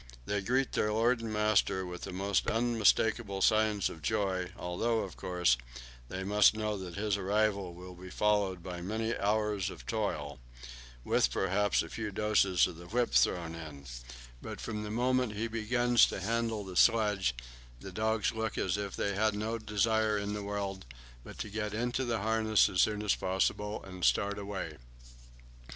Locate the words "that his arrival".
6.75-7.75